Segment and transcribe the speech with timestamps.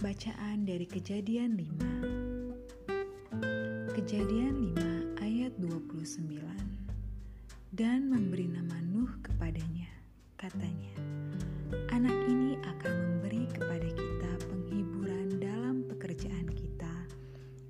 [0.00, 6.32] Bacaan dari Kejadian 5 Kejadian 5 ayat 29
[7.76, 9.92] Dan memberi nama Nuh kepadanya
[10.40, 10.96] Katanya
[11.92, 17.04] Anak ini akan memberi kepada kita penghiburan dalam pekerjaan kita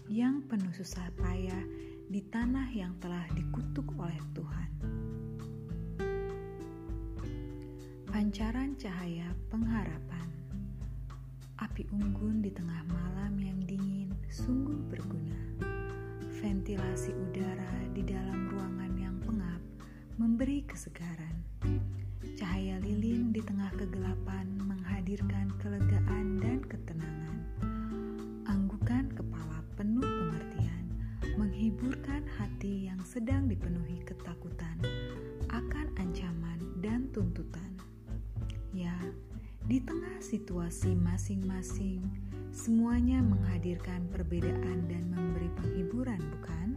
[0.07, 1.67] Yang penuh susah payah
[2.07, 4.71] di tanah yang telah dikutuk oleh Tuhan
[8.21, 10.29] Pancaran cahaya pengharapan.
[11.57, 15.41] Api unggun di tengah malam yang dingin sungguh berguna.
[16.29, 19.65] Ventilasi udara di dalam ruangan yang pengap
[20.21, 21.33] memberi kesegaran.
[22.37, 27.41] Cahaya lilin di tengah kegelapan menghadirkan kelegaan dan ketenangan.
[28.45, 30.85] Anggukan kepala penuh pengertian
[31.41, 34.77] menghiburkan hati yang sedang dipenuhi ketakutan
[35.49, 37.80] akan ancaman dan tuntutan.
[38.81, 38.97] Ya,
[39.69, 42.01] di tengah situasi masing-masing,
[42.49, 46.69] semuanya menghadirkan perbedaan dan memberi penghiburan, bukan?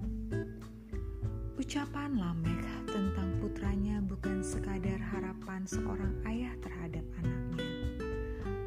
[1.55, 2.59] Ucapan Lamek
[2.91, 7.71] tentang putranya bukan sekadar harapan seorang ayah terhadap anaknya,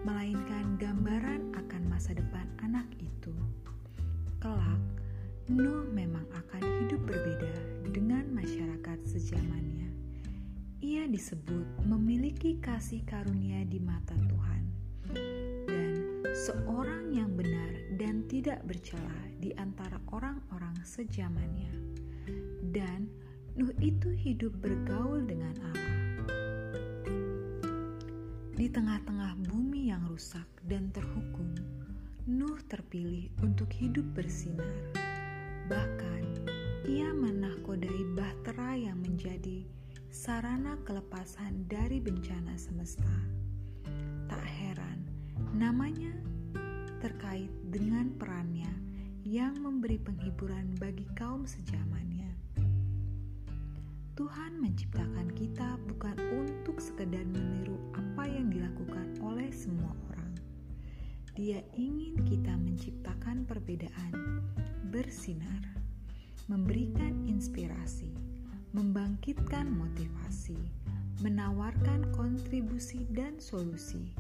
[0.09, 3.37] melainkan gambaran akan masa depan anak itu.
[4.41, 4.81] Kelak,
[5.53, 7.53] Nuh memang akan hidup berbeda
[7.93, 9.86] dengan masyarakat sejamannya
[10.85, 14.63] ia disebut memiliki kasih karunia di mata Tuhan
[15.65, 15.93] dan
[16.37, 21.73] seorang yang benar dan tidak bercela di antara orang-orang sejamannya.
[22.69, 23.09] Dan
[23.57, 25.97] Nuh itu hidup bergaul dengan Allah.
[28.53, 31.57] Di tengah-tengah bumi yang rusak dan terhukum,
[32.29, 34.93] Nuh terpilih untuk hidup bersinar.
[35.73, 36.23] Bahkan,
[36.85, 39.65] ia menahkodai bahtera yang menjadi
[40.17, 43.13] sarana kelepasan dari bencana semesta.
[44.33, 45.05] Tak heran,
[45.53, 46.09] namanya
[47.05, 48.73] terkait dengan perannya
[49.29, 52.33] yang memberi penghiburan bagi kaum sejamannya.
[54.17, 60.33] Tuhan menciptakan kita bukan untuk sekedar meniru apa yang dilakukan oleh semua orang.
[61.37, 64.41] Dia ingin kita menciptakan perbedaan,
[64.89, 65.77] bersinar,
[66.49, 68.26] memberikan inspirasi
[68.77, 70.61] membangkitkan motivasi,
[71.25, 74.13] menawarkan kontribusi dan solusi,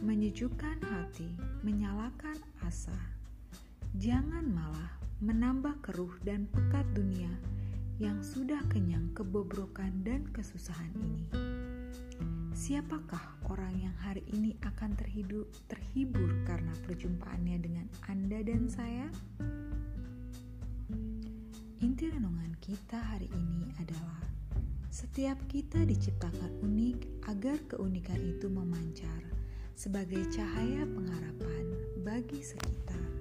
[0.00, 1.28] menyejukkan hati,
[1.60, 2.96] menyalakan asa.
[4.00, 7.28] Jangan malah menambah keruh dan pekat dunia
[8.00, 11.28] yang sudah kenyang kebobrokan dan kesusahan ini.
[12.56, 19.12] Siapakah orang yang hari ini akan terhidup, terhibur karena perjumpaannya dengan Anda dan saya?
[22.02, 24.26] Inti renungan kita hari ini adalah
[24.90, 29.22] setiap kita diciptakan unik agar keunikan itu memancar
[29.78, 31.64] sebagai cahaya pengharapan
[32.02, 33.11] bagi sekitar.